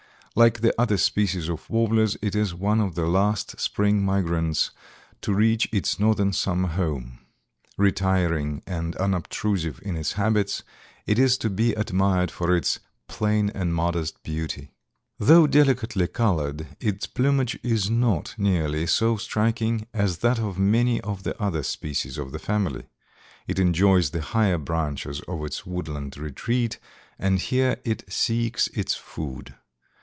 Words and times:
Like 0.33 0.61
the 0.61 0.73
other 0.79 0.95
species 0.95 1.49
of 1.49 1.69
warblers 1.69 2.15
it 2.21 2.35
is 2.35 2.53
one 2.55 2.79
of 2.79 2.95
the 2.95 3.05
last 3.05 3.59
spring 3.59 4.05
migrants 4.05 4.71
to 5.19 5.33
reach 5.33 5.67
its 5.73 5.99
Northern 5.99 6.31
summer 6.31 6.69
home. 6.69 7.19
Retiring 7.75 8.63
and 8.65 8.95
unobtrusive 8.95 9.81
in 9.83 9.97
its 9.97 10.13
habits, 10.13 10.63
it 11.05 11.19
is 11.19 11.37
to 11.39 11.49
be 11.49 11.73
admired 11.73 12.31
for 12.31 12.55
its 12.55 12.79
"plain 13.09 13.49
and 13.49 13.75
modest 13.75 14.23
beauty." 14.23 14.71
Though 15.19 15.47
delicately 15.47 16.07
colored, 16.07 16.65
its 16.79 17.07
plumage 17.07 17.59
is 17.61 17.89
not 17.89 18.33
nearly 18.37 18.87
so 18.87 19.17
striking 19.17 19.85
as 19.93 20.19
that 20.19 20.39
of 20.39 20.57
many 20.57 21.01
of 21.01 21.23
the 21.23 21.37
other 21.43 21.61
species 21.61 22.17
of 22.17 22.31
the 22.31 22.39
family. 22.39 22.85
It 23.47 23.59
enjoys 23.59 24.11
the 24.11 24.21
higher 24.21 24.57
branches 24.57 25.19
of 25.27 25.43
its 25.43 25.65
woodland 25.65 26.15
retreat, 26.15 26.79
and 27.19 27.37
here 27.37 27.79
it 27.83 28.09
seeks 28.09 28.69
its 28.69 28.95
food. 28.95 29.55